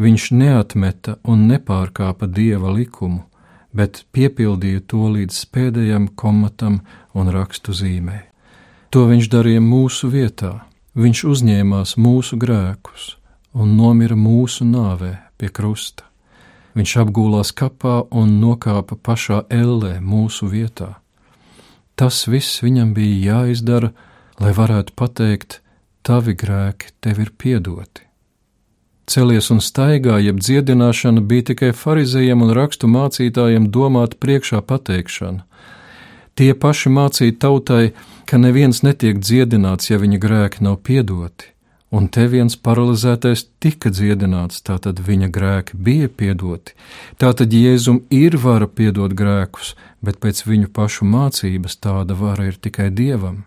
Viņš 0.00 0.30
neatmeta 0.40 1.18
un 1.28 1.44
nepārkāpa 1.52 2.32
dieva 2.32 2.72
likumu, 2.72 3.26
bet 3.76 4.06
piepildīja 4.16 4.86
to 4.88 5.04
līdz 5.18 5.44
pēdējam 5.52 6.08
komatam 6.16 6.80
un 7.12 7.28
rakstu 7.28 7.76
zīmē. 7.76 8.22
To 8.88 9.04
viņš 9.12 9.28
darīja 9.36 9.60
mūsu 9.60 10.08
vietā, 10.08 10.62
viņš 10.96 11.26
uzņēmās 11.36 11.98
mūsu 12.00 12.40
grēkus 12.40 13.19
un 13.54 13.74
nomira 13.76 14.16
mūsu 14.16 14.66
nāvē 14.66 15.16
pie 15.38 15.48
krusta. 15.48 16.06
Viņš 16.78 16.92
apgūlās 17.02 17.50
kapā 17.56 18.04
un 18.14 18.36
nokāpa 18.42 18.94
pašā 18.94 19.42
ellē 19.50 19.98
mūsu 20.00 20.46
vietā. 20.52 21.00
Tas 21.98 22.22
viss 22.30 22.62
viņam 22.62 22.94
bija 22.94 23.34
jāizdara, 23.34 23.90
lai 24.40 24.52
varētu 24.56 24.94
pateikt, 24.96 25.58
tavi 26.06 26.36
grēki 26.38 26.94
tev 27.02 27.20
ir 27.20 27.34
piedoti. 27.36 28.06
Celies 29.10 29.50
un 29.50 29.58
staigā, 29.58 30.20
jeb 30.22 30.38
dziedināšana 30.38 31.20
bija 31.26 31.48
tikai 31.50 31.72
farizējiem 31.74 32.44
un 32.46 32.52
rakstu 32.54 32.86
mācītājiem 32.86 33.66
domāta 33.74 34.14
priekšā 34.22 34.62
pateikšana. 34.62 35.42
Tie 36.38 36.52
paši 36.54 36.92
mācīja 36.94 37.34
tautai, 37.42 37.90
ka 38.30 38.38
neviens 38.38 38.84
netiek 38.86 39.18
dziedināts, 39.18 39.90
ja 39.90 39.98
viņa 39.98 40.20
grēki 40.22 40.62
nav 40.62 40.78
piedoti, 40.86 41.50
un 41.90 42.06
te 42.08 42.26
viens 42.30 42.56
paralizētais 42.56 43.44
tika 43.62 43.90
dziedināts, 43.90 44.62
tātad 44.66 45.02
viņa 45.06 45.28
grēki 45.34 45.76
bija 45.76 46.08
piedoti. 46.08 46.74
Tātad 47.18 47.52
Jēzum 47.54 48.04
ir 48.14 48.38
vara 48.38 48.68
piedot 48.70 49.14
grēkus, 49.16 49.74
bet 50.00 50.20
pēc 50.22 50.44
viņu 50.46 50.70
pašu 50.74 51.08
mācības 51.10 51.78
tāda 51.82 52.16
vara 52.18 52.50
ir 52.50 52.58
tikai 52.58 52.90
Dievam. 52.94 53.44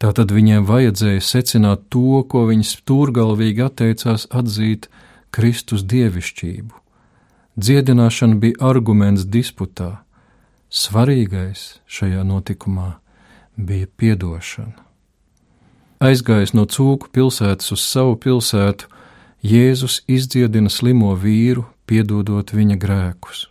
Tātad 0.00 0.32
viņiem 0.32 0.64
vajadzēja 0.64 1.20
secināt 1.20 1.90
to, 1.92 2.22
ko 2.24 2.46
viņi 2.48 2.64
stūrgalvīgi 2.70 3.66
atteicās 3.66 4.24
atzīt 4.32 4.88
Kristus 5.34 5.84
dievišķību. 5.84 6.72
Dziedināšana 7.60 8.38
bija 8.40 8.62
arguments 8.70 9.26
disputā. 9.28 9.98
Svarīgais 10.70 11.82
šajā 11.90 12.22
notikumā 12.24 12.94
bija 13.58 13.90
piedošana. 14.00 14.89
Aizgājis 16.00 16.54
no 16.56 16.62
cūku 16.64 17.10
pilsētas 17.12 17.74
uz 17.74 17.82
savu 17.84 18.14
pilsētu, 18.16 18.86
Jēzus 19.44 19.98
izdziedina 20.08 20.70
slimo 20.72 21.10
vīru, 21.12 21.66
piedodot 21.84 22.54
viņa 22.56 22.76
grēkus. 22.80 23.42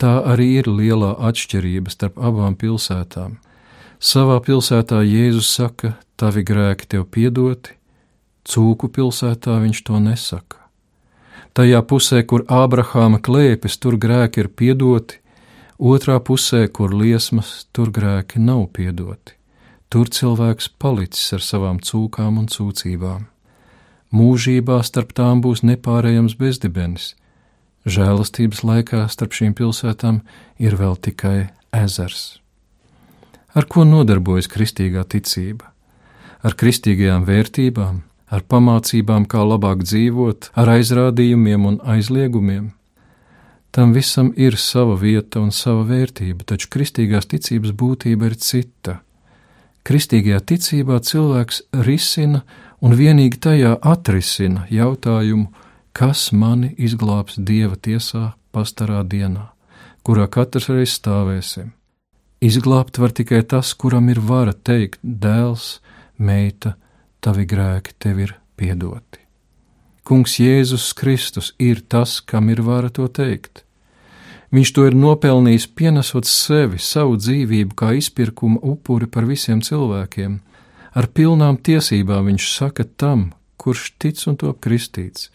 Tā 0.00 0.12
arī 0.32 0.46
ir 0.62 0.70
lielā 0.72 1.10
atšķirība 1.28 1.92
starp 1.92 2.16
abām 2.16 2.56
pilsētām. 2.56 3.34
Savā 4.00 4.38
pilsētā 4.40 5.02
Jēzus 5.04 5.50
saka, 5.52 5.92
tavi 6.16 6.46
grēki 6.48 6.88
tev 6.96 7.04
piedoti, 7.12 7.76
cūku 8.48 8.88
pilsētā 8.88 9.58
viņš 9.60 9.84
to 9.84 10.00
nesaka. 10.00 10.64
Tajā 11.52 11.84
pusē, 11.84 12.22
kur 12.24 12.46
Ābrahāma 12.48 13.20
klēpes, 13.20 13.76
tur 13.76 14.00
grēki 14.00 14.46
ir 14.46 14.48
piedoti, 14.48 15.20
otrā 15.76 16.16
pusē, 16.24 16.64
kur 16.72 16.96
liesmas, 16.96 17.66
tur 17.76 17.92
grēki 17.92 18.40
nav 18.40 18.70
piedoti. 18.72 19.36
Tur 19.92 20.08
cilvēks 20.08 20.70
palicis 20.80 21.34
ar 21.36 21.42
savām 21.44 21.76
cūkām 21.84 22.38
un 22.40 22.46
cūcībām. 22.48 23.26
Mūžībā 24.16 24.78
starp 24.88 25.10
tām 25.18 25.42
būs 25.44 25.60
nepārējams 25.68 26.38
bezdibenis. 26.40 27.10
Žēlastības 27.84 28.62
laikā 28.64 29.02
starp 29.12 29.36
šīm 29.36 29.52
pilsētām 29.58 30.22
ir 30.56 30.78
vēl 30.80 30.96
tikai 30.96 31.50
ezers. 31.76 32.38
Ar 33.52 33.68
ko 33.68 33.84
nodarbojas 33.84 34.48
kristīgā 34.48 35.04
ticība? 35.12 35.68
Ar 36.40 36.56
kristīgajām 36.56 37.28
vērtībām, 37.28 38.00
ar 38.32 38.48
pamācībām, 38.48 39.28
kā 39.28 39.44
labāk 39.44 39.84
dzīvot, 39.84 40.54
ar 40.56 40.72
aizrādījumiem 40.78 41.68
un 41.68 41.80
aizliegumiem. 41.84 42.72
Tam 43.76 43.92
visam 43.92 44.32
ir 44.40 44.56
sava 44.56 44.96
vieta 44.96 45.44
un 45.44 45.52
sava 45.52 45.84
vērtība, 45.92 46.48
taču 46.48 46.72
kristīgās 46.72 47.28
ticības 47.28 47.76
būtība 47.76 48.32
ir 48.32 48.40
cita 48.40 49.02
Kristīgajā 49.82 50.38
ticībā 50.46 51.00
cilvēks 51.02 51.62
risina 51.86 52.42
un 52.82 52.94
vienīgi 52.98 53.40
tajā 53.42 53.72
atrisina 53.82 54.66
jautājumu, 54.70 55.48
kas 55.92 56.30
mani 56.32 56.72
izglābs 56.78 57.38
Dieva 57.38 57.76
tiesā 57.76 58.32
pastarā 58.54 59.02
dienā, 59.02 59.48
kurā 60.06 60.28
katrs 60.30 60.70
reiz 60.70 60.94
stāvēsim. 60.98 61.72
Izglābt 62.42 62.98
var 62.98 63.12
tikai 63.14 63.42
tas, 63.46 63.72
kuram 63.74 64.08
ir 64.10 64.18
vara 64.18 64.54
teikt, 64.54 64.98
dēls, 65.02 65.80
meita, 66.18 66.76
tavi 67.22 67.46
grēki 67.46 67.94
tev 68.02 68.22
ir 68.22 68.36
piedoti. 68.58 69.20
Kungs 70.02 70.40
Jēzus 70.42 70.88
Kristus 70.98 71.52
ir 71.62 71.84
tas, 71.86 72.20
kam 72.20 72.50
ir 72.50 72.62
vara 72.66 72.90
to 72.90 73.06
teikt. 73.06 73.62
Viņš 74.52 74.70
to 74.76 74.84
ir 74.84 74.96
nopelnījis, 74.96 75.70
pienesot 75.72 76.28
sevi, 76.28 76.76
savu 76.76 77.16
dzīvību, 77.16 77.72
kā 77.72 77.94
izpirkuma 77.96 78.60
upuri 78.60 79.08
par 79.08 79.24
visiem 79.24 79.62
cilvēkiem. 79.64 80.40
Ar 80.92 81.08
pilnām 81.08 81.56
tiesībām 81.56 82.28
viņš 82.28 82.48
saka 82.52 82.84
tam, 82.84 83.30
kurš 83.56 83.94
tic 83.96 84.20
un 84.28 84.36
top 84.36 84.60
kristīts, 84.60 85.30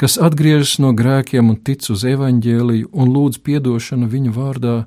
kas 0.00 0.16
atgriežas 0.16 0.78
no 0.80 0.94
grēkiem 0.96 1.52
un 1.52 1.58
tic 1.60 1.84
uz 1.92 2.06
evaņģēliju 2.08 2.88
un 2.88 3.12
lūdz 3.12 3.42
piedošanu 3.44 4.08
viņa 4.08 4.32
vārdā. 4.32 4.78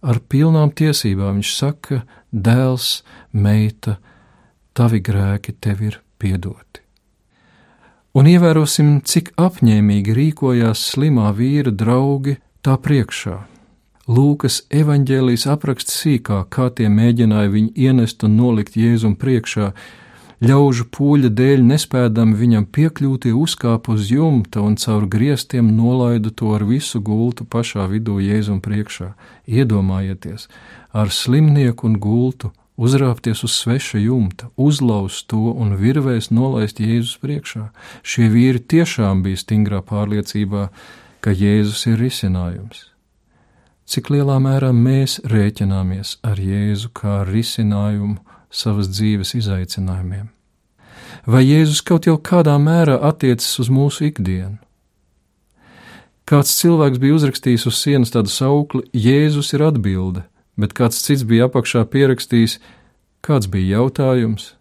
Ar 0.00 0.22
pilnām 0.32 0.72
tiesībām 0.72 1.36
viņš 1.36 1.52
saka, 1.52 2.00
dēls, 2.32 3.02
meita, 3.32 3.98
tavi 4.72 5.02
grēki 5.04 5.52
tev 5.60 5.84
ir 5.84 6.00
piedoti. 6.16 6.80
Un 8.16 8.28
ievērosim, 8.30 9.02
cik 9.04 9.34
apņēmīgi 9.36 10.16
rīkojās 10.16 10.80
slimā 10.94 11.28
vīra 11.36 11.68
draugi 11.68 12.38
tā 12.66 12.74
priekšā. 12.82 13.44
Lūkas 14.10 14.64
evanģēlijas 14.74 15.46
apraksta 15.50 15.92
sīkāk, 15.94 16.48
kā 16.50 16.66
tie 16.74 16.88
mēģināja 16.90 17.52
viņu 17.52 17.72
ienest 17.74 18.22
un 18.26 18.36
nolikt 18.38 18.76
Jēzum 18.78 19.16
priekšā, 19.18 19.72
ļaužu 20.46 20.86
pūļa 20.94 21.30
dēļ 21.38 21.64
nespēdami 21.66 22.38
viņam 22.38 22.66
piekļūt, 22.74 23.28
uzkāpa 23.34 23.94
uz 23.94 24.10
jumta 24.10 24.62
un 24.66 24.76
caur 24.82 25.06
griestiem 25.10 25.72
nolaida 25.78 26.30
to 26.30 26.52
ar 26.54 26.66
visu 26.66 27.00
gultu 27.02 27.46
pašā 27.46 27.86
vidū 27.90 28.18
Jēzum 28.22 28.60
priekšā. 28.62 29.12
Iedomājieties, 29.46 30.46
ar 30.94 31.10
slimnieku 31.10 31.90
un 31.90 31.98
gultu 32.02 32.52
uzrāpties 32.76 33.42
uz 33.46 33.56
sveša 33.62 34.02
jumta, 34.02 34.50
uzlauzt 34.56 35.26
to 35.30 35.54
un 35.54 35.74
virvēs 35.80 36.30
nolaist 36.30 36.82
Jēzus 36.82 37.18
priekšā. 37.22 37.70
Šie 38.02 38.30
vīri 38.30 38.62
tiešām 38.62 39.22
bija 39.26 39.42
stingrā 39.42 39.82
pārliecībā, 39.86 40.68
ka 41.26 41.32
Jēzus 41.34 41.80
ir 41.90 41.96
risinājums. 41.98 42.84
Cik 43.90 44.12
lielā 44.14 44.36
mērā 44.38 44.68
mēs 44.70 45.16
rēķināmies 45.26 46.20
ar 46.22 46.38
Jēzu 46.38 46.92
kā 46.94 47.24
risinājumu 47.26 48.20
savas 48.46 48.86
dzīves 48.92 49.34
izaicinājumiem? 49.34 50.28
Vai 51.26 51.42
Jēzus 51.42 51.82
kaut 51.82 52.06
jau 52.06 52.14
kādā 52.14 52.54
mērā 52.62 53.00
attiecas 53.08 53.58
uz 53.58 53.72
mūsu 53.74 54.06
ikdienu? 54.12 54.60
Kāds 56.30 56.54
cilvēks 56.60 57.02
bija 57.02 57.18
uzrakstījis 57.18 57.66
uz 57.72 57.82
sienas 57.82 58.14
tādu 58.14 58.30
saukli: 58.30 58.84
Jēzus 58.94 59.50
ir 59.58 59.66
atbilde, 59.66 60.22
bet 60.54 60.78
kāds 60.78 61.02
cits 61.02 61.26
bija 61.26 61.50
apakšā 61.50 61.82
pierakstījis, 61.90 62.60
kāds 63.26 63.50
bija 63.50 63.80
jautājums. 63.80 64.52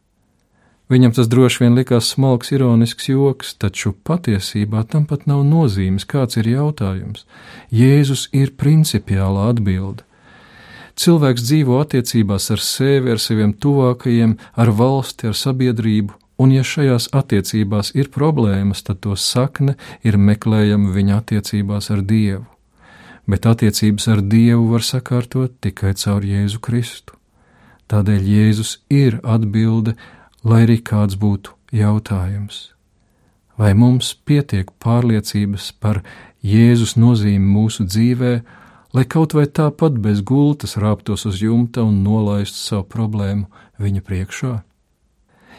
Viņam 0.91 1.15
tas 1.17 1.29
droši 1.29 1.63
vien 1.63 1.77
likās 1.77 2.11
smalks, 2.13 2.51
ironisks 2.53 3.07
joks, 3.09 3.55
taču 3.57 3.95
patiesībā 4.05 4.83
tam 4.89 5.07
pat 5.09 5.25
nav 5.25 5.41
nozīmes, 5.47 6.05
kāds 6.05 6.37
ir 6.37 6.49
jautājums. 6.51 7.25
Jēzus 7.73 8.27
ir 8.33 8.53
principiāla 8.53 9.49
atbilde. 9.49 10.05
Cilvēks 10.95 11.43
dzīvo 11.43 11.79
attiecībās 11.81 12.51
ar 12.53 12.61
sevi, 12.61 13.11
ar 13.11 13.19
saviem 13.19 13.51
tuvākajiem, 13.57 14.37
ar 14.55 14.71
valsti, 14.71 15.31
ar 15.31 15.35
sabiedrību, 15.35 16.13
un 16.39 16.53
ja 16.53 16.63
šajās 16.63 17.09
attiecībās 17.17 17.91
ir 17.97 18.11
problēmas, 18.13 18.85
tad 18.85 19.01
to 19.03 19.17
sakne 19.19 19.75
ir 20.03 20.19
meklējama 20.21 20.93
viņa 20.95 21.17
attiecībās 21.19 21.89
ar 21.91 22.05
Dievu. 22.05 22.45
Bet 23.25 23.47
attiecības 23.49 24.07
ar 24.13 24.21
Dievu 24.21 24.69
var 24.69 24.85
sakārtot 24.85 25.57
tikai 25.65 25.95
caur 25.97 26.23
Jēzu 26.23 26.61
Kristu. 26.61 27.17
Tādēļ 27.89 28.29
Jēzus 28.29 28.77
ir 28.89 29.19
atbilde 29.23 29.95
lai 30.45 30.63
arī 30.67 30.77
kāds 30.85 31.17
būtu 31.19 31.55
jautājums. 31.75 32.69
Vai 33.57 33.71
mums 33.73 34.11
pietiek 34.27 34.69
pārliecības 34.83 35.71
par 35.79 36.01
Jēzus 36.45 36.95
nozīmi 36.99 37.47
mūsu 37.55 37.87
dzīvē, 37.87 38.33
lai 38.93 39.05
kaut 39.09 39.33
vai 39.33 39.47
tāpat 39.47 39.97
bez 40.03 40.21
gultas 40.21 40.75
rāptos 40.77 41.25
uz 41.25 41.41
jumta 41.41 41.83
un 41.83 42.03
nolaistu 42.03 42.59
savu 42.59 42.85
problēmu 42.91 43.47
viņa 43.81 44.03
priekšā? 44.05 44.53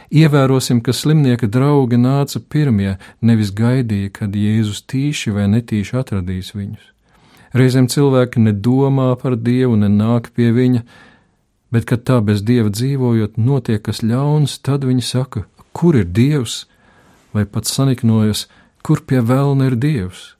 Ievērosim, 0.06 0.80
ka 0.86 0.92
slimnieka 0.94 1.48
draugi 1.50 1.98
nāca 1.98 2.38
pirmie, 2.38 2.94
nevis 3.20 3.50
gaidīja, 3.50 4.12
kad 4.20 4.36
Jēzus 4.38 4.84
tīši 4.86 5.34
vai 5.34 5.48
netīši 5.50 5.96
atradīs 5.98 6.52
viņus. 6.54 6.92
Reizēm 7.56 7.88
cilvēki 7.90 8.44
nedomā 8.44 9.14
par 9.18 9.34
Dievu, 9.40 9.74
nenāk 9.80 10.30
pie 10.36 10.52
viņa, 10.54 10.84
bet 11.70 11.86
kad 11.88 12.04
tā 12.06 12.20
bez 12.24 12.42
dieva 12.46 12.70
dzīvojot, 12.70 13.36
notiek 13.36 13.82
kas 13.82 14.02
ļauns, 14.02 14.58
tad 14.62 14.86
viņi 14.86 15.04
saka, 15.04 15.44
kur 15.76 15.96
ir 15.98 16.06
dievs, 16.06 16.64
vai 17.34 17.44
pat 17.44 17.68
saniknojas, 17.68 18.46
kur 18.82 19.02
pie 19.02 19.20
vēlna 19.20 19.70
ir 19.70 19.76
dievs. 19.76 20.36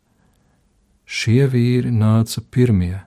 Šie 1.06 1.46
vīri 1.50 1.92
nāca 1.92 2.42
pirmie, 2.50 3.02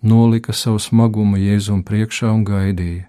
nolika 0.00 0.52
savu 0.52 0.80
smagumu 0.80 1.40
Jēzum 1.40 1.82
priekšā 1.84 2.30
un 2.32 2.44
gaidīja. 2.48 3.08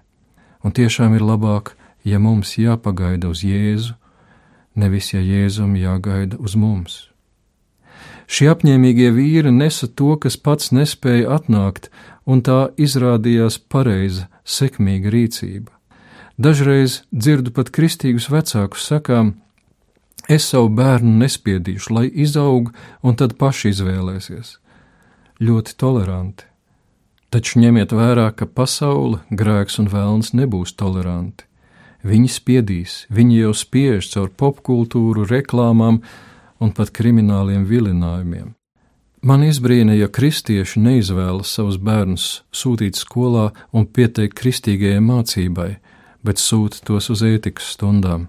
Un 0.64 0.74
tiešām 0.76 1.14
ir 1.16 1.24
labāk, 1.24 1.76
ja 2.04 2.18
mums 2.18 2.56
jāpagaida 2.58 3.30
uz 3.30 3.44
Jēzu, 3.46 3.94
nevis 4.74 5.12
ja 5.12 5.20
Jēzum 5.20 5.76
jāgaida 5.78 6.40
uz 6.42 6.56
mums. 6.56 6.96
Šie 8.26 8.48
apņēmīgie 8.50 9.12
vīri 9.14 9.52
nesa 9.54 9.86
to, 9.86 10.16
kas 10.18 10.36
pats 10.36 10.72
nespēja 10.74 11.30
atnākt, 11.38 11.90
un 12.26 12.42
tā 12.42 12.72
izrādījās 12.76 13.60
pareiza, 13.70 14.26
sekmīga 14.46 15.10
rīcība. 15.12 15.72
Dažreiz 16.38 17.02
dzirdu 17.12 17.52
pat 17.56 17.72
kristīgus 17.74 18.30
vecākus 18.32 18.86
sakām: 18.88 19.34
Es 20.28 20.48
savu 20.50 20.68
bērnu 20.74 21.12
nespiedīšu, 21.22 21.92
lai 21.94 22.06
izaug 22.10 22.72
un 23.02 23.16
tad 23.18 23.36
paši 23.38 23.72
izvēlēsies. 23.74 24.56
Ļoti 25.40 25.76
toleranti. 25.78 26.48
Taču 27.30 27.60
ņemiet 27.60 27.92
vērā, 27.92 28.30
ka 28.32 28.46
pasaule, 28.46 29.20
grēks 29.30 29.80
un 29.82 29.90
vēlns 29.92 30.32
nebūs 30.34 30.74
toleranti. 30.78 31.44
Viņi 32.06 32.28
spiedīs, 32.30 32.92
viņi 33.10 33.40
jau 33.40 33.54
spiež 33.54 34.06
caur 34.12 34.30
popkultūru, 34.30 35.26
reklāmām 35.26 36.00
un 36.62 36.72
pat 36.72 36.92
krimināliem 36.94 37.66
vilinājumiem. 37.66 38.54
Man 39.26 39.42
izbrīna, 39.42 39.90
ja 39.98 40.06
kristieši 40.06 40.78
neizvēlas 40.78 41.50
savus 41.56 41.80
bērnus 41.82 42.26
sūtīt 42.54 42.94
skolā 42.94 43.48
un 43.74 43.88
pieteikt 43.90 44.36
kristīgajai 44.38 45.00
mācībai, 45.02 45.70
bet 46.22 46.38
sūta 46.38 46.78
tos 46.86 47.10
uz 47.10 47.24
ētikas 47.26 47.72
stundām. 47.74 48.28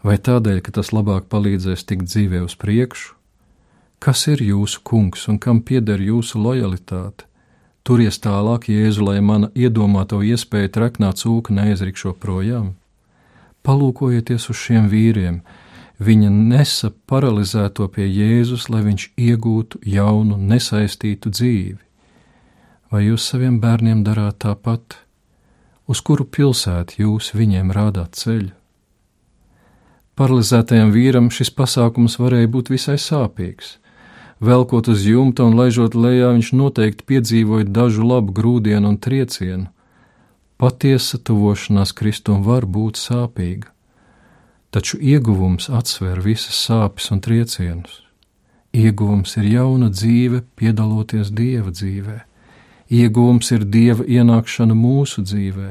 Vai 0.00 0.16
tādēļ, 0.16 0.62
ka 0.64 0.72
tas 0.78 0.94
labāk 0.96 1.26
palīdzēs 1.28 1.84
tikt 1.84 2.08
dzīvē 2.08 2.40
uz 2.46 2.56
priekšu? 2.56 3.12
Kas 4.00 4.24
ir 4.32 4.40
jūsu 4.40 4.80
kungs 4.88 5.28
un 5.28 5.36
kam 5.36 5.60
pieder 5.60 6.00
jūsu 6.00 6.40
lojalitāte? 6.40 7.28
Turies 7.84 8.16
tālāk, 8.16 8.70
Jēzu, 8.72 9.04
lai 9.10 9.20
mana 9.20 9.52
iedomāto 9.52 10.22
iespēju 10.24 10.72
treknāt 10.78 11.20
cūku 11.20 11.52
neaizrikšo 11.60 12.16
projām. 12.16 12.72
Palūkojieties 13.68 14.48
uz 14.48 14.64
šiem 14.64 14.88
vīriem, 14.88 15.42
viņa 15.98 16.30
nesa 16.30 16.90
paralizēto 17.08 17.88
pie 17.88 18.06
Jēzus, 18.06 18.68
lai 18.68 18.82
viņš 18.84 19.08
iegūtu 19.16 19.80
jaunu, 19.86 20.36
nesaistītu 20.36 21.32
dzīvi. 21.32 21.80
Vai 22.92 23.06
jūs 23.08 23.24
saviem 23.32 23.58
bērniem 23.60 24.04
darāt 24.06 24.38
tāpat? 24.44 25.00
Uz 25.86 26.02
kuru 26.02 26.26
pilsētu 26.26 27.00
jūs 27.02 27.32
viņiem 27.34 27.72
rādāt 27.74 28.18
ceļu? 28.18 28.52
Paralizētajam 30.16 30.92
vīram 30.94 31.28
šis 31.28 31.50
pasākums 31.52 32.16
varēja 32.18 32.48
būt 32.48 32.70
visai 32.72 32.96
sāpīgs. 32.96 33.76
Velkot 34.40 34.88
uz 34.88 35.04
jumta 35.04 35.44
un 35.44 35.56
laižot 35.56 35.96
lejā, 35.96 36.30
viņš 36.36 36.52
noteikti 36.56 37.04
piedzīvoja 37.08 37.68
dažu 37.68 38.04
labu 38.04 38.32
grūdienu 38.36 38.92
un 38.92 38.98
triecienu. 39.00 39.68
Patiesa 40.56 41.20
tuvošanās 41.20 41.92
Kristum 41.96 42.44
var 42.44 42.64
būt 42.64 42.96
sāpīga 43.00 43.75
taču 44.76 44.98
ieguvums 45.00 45.70
atsver 45.72 46.18
visas 46.20 46.56
sāpes 46.66 47.06
un 47.14 47.22
triecienus. 47.24 48.02
Ieguvums 48.76 49.38
ir 49.40 49.46
jauna 49.48 49.86
dzīve, 49.88 50.42
piedaloties 50.52 51.30
dieva 51.32 51.72
dzīvē. 51.72 52.16
Ieguvums 52.92 53.48
ir 53.56 53.64
dieva 53.64 54.04
ienākšana 54.04 54.76
mūsu 54.76 55.24
dzīvē. 55.24 55.70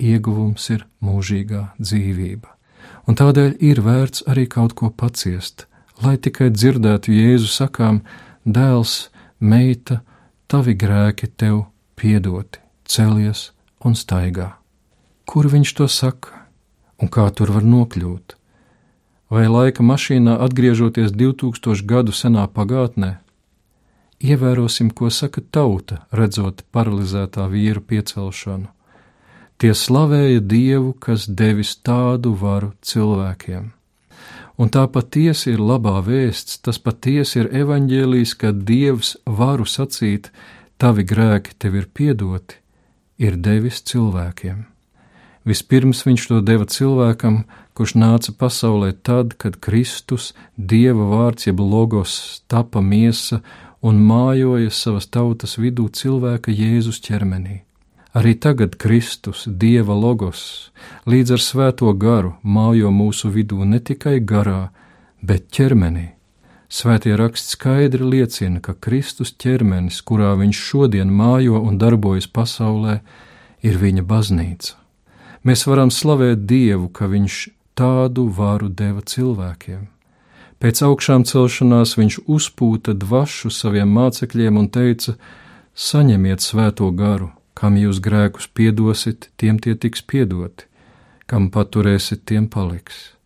Ieguvums 0.00 0.70
ir 0.72 0.86
mūžīgā 1.04 1.66
dzīvība. 1.84 2.48
Un 3.04 3.20
tādēļ 3.20 3.60
ir 3.60 3.84
vērts 3.84 4.24
arī 4.32 4.46
kaut 4.48 4.72
ko 4.72 4.88
paciest, 4.88 5.66
lai 6.00 6.16
tikai 6.16 6.48
dzirdētu 6.48 7.12
Jēzu 7.12 7.52
sakām: 7.52 8.00
Dēls, 8.48 9.10
meita, 9.36 10.00
tavi 10.48 10.78
grēki 10.80 11.28
tev 11.36 11.66
piedoti, 11.92 12.64
celies 12.88 13.50
un 13.84 13.92
staigā. 13.92 14.54
Kur 15.28 15.52
viņš 15.52 15.76
to 15.76 15.92
saka? 15.92 16.39
Un 17.00 17.08
kā 17.08 17.26
tur 17.34 17.52
var 17.56 17.66
nokļūt? 17.66 18.36
Vai 19.30 19.46
laika 19.46 19.82
mašīnā 19.86 20.36
atgriežoties 20.44 21.12
2000 21.14 21.86
gadu 21.86 22.12
senā 22.12 22.46
pagātnē? 22.50 23.18
Ievērosim, 24.20 24.90
ko 24.90 25.08
saka 25.08 25.40
tauta, 25.40 26.02
redzot 26.12 26.64
paralizētā 26.74 27.46
vīra 27.48 27.80
piecelšanu. 27.80 28.68
Tie 29.60 29.70
slavēja 29.76 30.40
Dievu, 30.40 30.92
kas 30.92 31.28
devis 31.28 31.76
tādu 31.84 32.32
varu 32.36 32.72
cilvēkiem. 32.82 33.70
Un 34.60 34.68
tā 34.68 34.82
patiesi 34.92 35.54
ir 35.54 35.60
labā 35.64 35.98
vēsts, 36.04 36.58
tas 36.64 36.80
patiesi 36.80 37.40
ir 37.40 37.48
evaņģēlijs, 37.62 38.34
ka 38.40 38.52
Dievs 38.52 39.14
varu 39.24 39.64
sacīt, 39.64 40.28
tavi 40.76 41.06
grēki 41.06 41.56
tev 41.56 41.78
ir 41.80 41.88
piedoti, 41.88 42.58
ir 43.20 43.38
devis 43.40 43.80
cilvēkiem. 43.88 44.66
Vispirms 45.48 46.04
viņš 46.04 46.26
to 46.28 46.38
deva 46.44 46.66
cilvēkam, 46.68 47.44
kurš 47.72 47.94
nāca 47.96 48.34
pasaulē 48.36 48.92
tad, 48.92 49.38
kad 49.40 49.56
Kristus, 49.56 50.34
Dieva 50.56 51.06
vārds, 51.08 51.46
jeb 51.48 51.62
logos, 51.64 52.42
tapa 52.46 52.82
miesa 52.84 53.40
un 53.80 54.02
mājoja 54.04 54.68
savas 54.68 55.08
tautas 55.08 55.56
vidū 55.56 55.88
cilvēka 55.88 56.52
Jēzus 56.52 57.00
ķermenī. 57.06 57.62
Arī 58.12 58.34
tagad 58.36 58.76
Kristus, 58.76 59.46
Dieva 59.46 59.94
logos, 59.96 60.70
līdz 61.08 61.36
ar 61.38 61.44
svēto 61.44 61.92
garu 61.96 62.34
mājo 62.42 62.90
mūsu 62.92 63.30
vidū 63.32 63.64
ne 63.64 63.80
tikai 63.80 64.18
garā, 64.20 64.68
bet 65.22 65.48
ķermenī. 65.48 66.10
Svētie 66.68 67.14
raksts 67.16 67.56
skaidri 67.56 68.04
liecina, 68.04 68.60
ka 68.60 68.74
Kristus 68.74 69.32
ķermenis, 69.32 70.02
kurā 70.04 70.34
viņš 70.38 70.60
šodien 70.68 71.08
mājo 71.08 71.62
un 71.64 71.80
darbojas 71.80 72.28
pasaulē, 72.28 73.00
ir 73.64 73.80
viņa 73.80 74.04
baznīca 74.04 74.79
mēs 75.44 75.66
varam 75.66 75.90
slavēt 75.90 76.46
Dievu, 76.46 76.88
ka 76.88 77.08
Viņš 77.10 77.48
tādu 77.80 78.28
varu 78.28 78.68
deva 78.68 79.00
cilvēkiem. 79.00 79.88
Pēc 80.60 80.82
augšām 80.84 81.24
celšanās 81.24 81.96
viņš 81.96 82.18
uzpūta 82.28 82.92
dvašu 82.92 83.48
saviem 83.48 83.88
mācekļiem 83.96 84.58
un 84.60 84.68
teica: 84.68 85.16
Saņemiet 85.72 86.44
svēto 86.44 86.90
garu, 86.92 87.30
kam 87.56 87.78
jūs 87.80 88.02
grēkus 88.04 88.50
piedosit, 88.52 89.30
tiem 89.40 89.56
tie 89.58 89.74
tiks 89.74 90.04
piedoti, 90.04 90.68
kam 91.24 91.48
paturēsit, 91.54 92.26
tiem 92.28 92.50
paliks. 92.52 93.19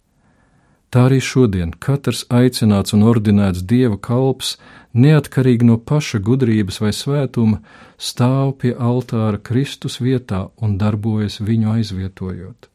Tā 0.95 1.09
arī 1.09 1.17
šodien 1.19 1.73
katrs 1.83 2.21
aicināts 2.31 2.95
un 2.95 3.01
ordinēts 3.03 3.65
dieva 3.67 3.97
kalps, 3.99 4.53
neatkarīgi 4.95 5.67
no 5.67 5.75
paša 5.91 6.21
gudrības 6.23 6.79
vai 6.85 6.93
svētuma, 6.95 7.59
stāv 7.99 8.53
pie 8.63 8.71
altāra 8.79 9.41
Kristus 9.49 9.99
vietā 9.99 10.45
un 10.63 10.77
darbojas 10.79 11.41
viņu 11.43 11.73
aizvietojot. 11.73 12.69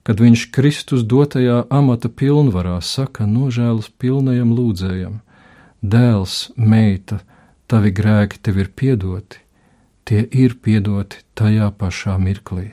Kad 0.00 0.24
viņš 0.24 0.46
Kristus 0.56 1.04
dotajā 1.04 1.66
amata 1.68 2.08
pilnvarā 2.08 2.78
saka 2.80 3.28
nožēlas 3.28 3.92
pilnajam 4.00 4.56
lūdzējam: 4.56 5.20
Dēls, 5.84 6.54
meita, 6.56 7.20
tavi 7.68 7.92
grēki 7.92 8.40
tev 8.40 8.64
ir 8.64 8.72
piedoti, 8.72 9.44
tie 10.08 10.24
ir 10.24 10.56
piedoti 10.56 11.20
tajā 11.36 11.68
pašā 11.76 12.16
mirklī. 12.16 12.72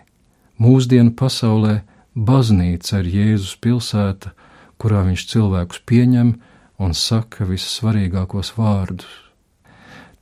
Mūsdienu 0.56 1.12
pasaulē 1.20 1.82
baznīca 2.16 3.04
ir 3.04 3.16
Jēzus 3.20 3.58
pilsēta, 3.60 4.39
kurā 4.80 5.04
viņš 5.08 5.26
cilvēkus 5.34 5.84
pieņem 5.90 6.36
un 6.80 6.96
saka 6.96 7.48
vissvarīgākos 7.48 8.54
vārdus. 8.58 9.12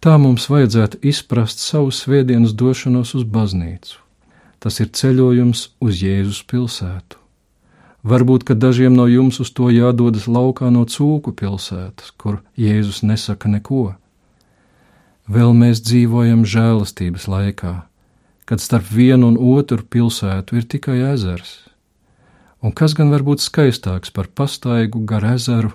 Tā 0.02 0.18
mums 0.22 0.46
vajadzētu 0.50 1.00
izprast 1.10 1.62
savu 1.62 1.94
svētdienas 1.94 2.54
došanos 2.58 3.16
uz 3.18 3.24
baznīcu. 3.26 3.98
Tas 4.62 4.80
ir 4.82 4.92
ceļojums 4.94 5.64
uz 5.82 6.02
Jēzus 6.02 6.44
pilsētu. 6.50 7.18
Varbūt, 8.08 8.46
ka 8.48 8.56
dažiem 8.56 8.94
no 8.96 9.08
jums 9.10 9.40
uz 9.44 9.50
to 9.52 9.70
jādodas 9.74 10.28
laukā 10.30 10.70
no 10.74 10.86
cūku 10.86 11.34
pilsētas, 11.38 12.14
kur 12.18 12.40
Jēzus 12.58 13.02
nesaka 13.04 13.50
neko. 13.52 13.98
Vēl 15.28 15.52
mēs 15.58 15.82
dzīvojam 15.84 16.46
žēlastības 16.48 17.28
laikā, 17.28 17.74
kad 18.48 18.64
starp 18.64 18.88
vienu 18.94 19.34
un 19.34 19.40
otru 19.58 19.84
pilsētu 19.84 20.62
ir 20.62 20.70
tikai 20.72 21.02
ezers. 21.10 21.58
Un 22.62 22.74
kas 22.74 22.96
gan 22.98 23.12
var 23.14 23.24
būt 23.24 23.44
skaistāks 23.44 24.14
par 24.14 24.30
pastaigu 24.34 25.04
gar 25.06 25.26
ezeru, 25.34 25.74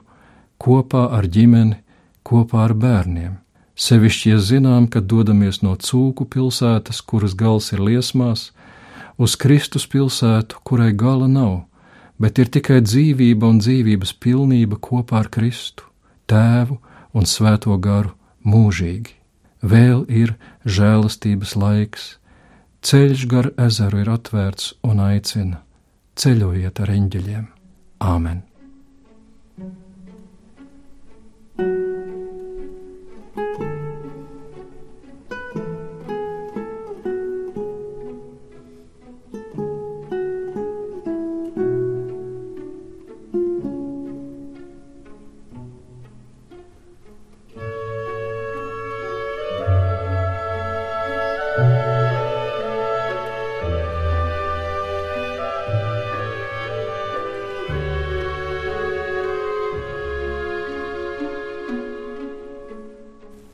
kopā 0.59 1.09
ar 1.17 1.27
ģimeni, 1.27 1.79
kopā 2.27 2.67
ar 2.67 2.75
bērniem? 2.75 3.39
Sevišķi, 3.75 4.31
ja 4.35 4.39
zinām, 4.39 4.87
ka 4.87 5.01
dodamies 5.01 5.63
no 5.63 5.77
cūku 5.77 6.27
pilsētas, 6.29 7.01
kuras 7.01 7.35
gals 7.35 7.73
ir 7.73 7.81
liesmās, 7.81 8.51
uz 9.17 9.37
Kristus 9.37 9.87
pilsētu, 9.89 10.61
kurai 10.67 10.93
gala 10.93 11.29
nav 11.31 11.63
bet 12.23 12.39
ir 12.39 12.51
tikai 12.55 12.81
dzīvība 12.85 13.49
un 13.51 13.59
dzīvības 13.63 14.15
pilnība 14.23 14.79
kopā 14.83 15.25
ar 15.25 15.31
Kristu, 15.33 15.89
Tēvu 16.31 16.79
un 17.19 17.27
Svēto 17.27 17.75
garu 17.83 18.15
mūžīgi. 18.47 19.17
Vēl 19.63 20.05
ir 20.11 20.35
žēlastības 20.67 21.57
laiks, 21.59 22.05
ceļš 22.87 23.27
gar 23.31 23.51
ezeru 23.67 24.03
ir 24.03 24.11
atvērts 24.15 24.73
un 24.87 25.03
aicina: 25.03 25.63
ceļojiet 26.17 26.81
ar 26.85 26.91
eņģeļiem! 26.93 27.45
Āmen! 28.05 28.43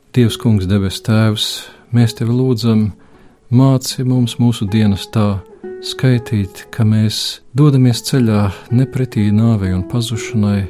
Dievs, 0.09 0.39
Kungs, 0.41 0.65
debes 0.65 0.97
Tēvs, 1.05 1.43
mēs 1.93 2.15
Tevi 2.17 2.33
lūdzam, 2.33 2.87
māci 3.53 4.01
mums 4.01 4.39
mūsu 4.41 4.65
dienas 4.65 5.03
tā 5.13 5.43
skaitīt, 5.85 6.63
ka 6.73 6.81
mēs 6.81 7.43
dodamies 7.53 8.01
ceļā 8.07 8.47
ne 8.73 8.87
pretī 8.89 9.27
nāvei 9.29 9.69
un 9.75 9.83
pazušanai, 9.91 10.63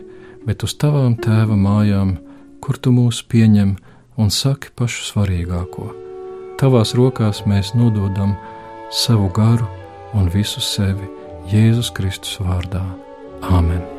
bet 0.43 0.65
uz 0.67 0.75
Tavām 0.82 1.15
Tēva 1.23 1.56
mājām, 1.56 2.17
kur 2.60 2.82
Tu 2.84 2.91
mūs 2.91 3.21
pieņem 3.32 3.78
un 4.19 4.28
saki 4.28 4.73
pašu 4.75 5.08
svarīgāko. 5.08 5.88
Tavās 6.60 6.91
rokās 6.99 7.45
mēs 7.47 7.71
nododam 7.80 8.36
savu 8.91 9.32
garu 9.32 9.69
un 10.19 10.28
visu 10.36 10.60
sevi 10.60 11.08
Jēzus 11.47 11.93
Kristus 11.95 12.36
vārdā. 12.43 12.84
Āmen! 13.39 13.99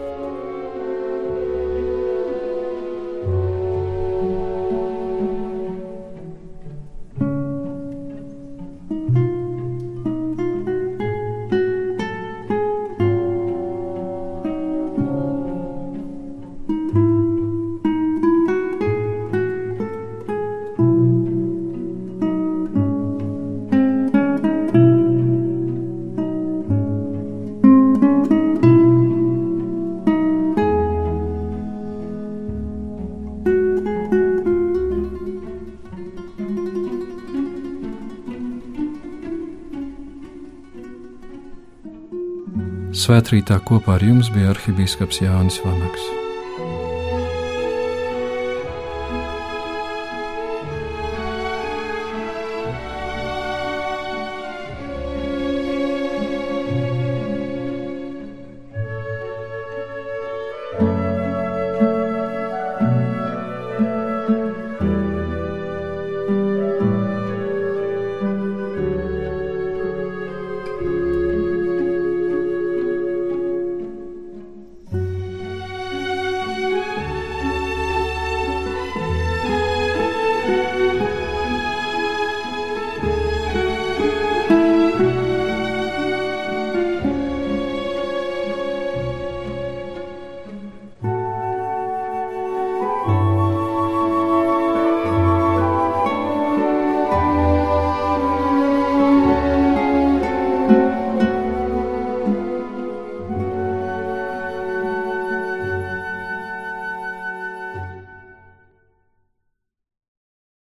Svētrītā 43.10 43.56
kopā 43.66 43.96
ar 43.96 44.04
jums 44.06 44.30
bija 44.30 44.52
arhibīskaps 44.54 45.18
Jānis 45.24 45.58
Vanaks. 45.66 46.19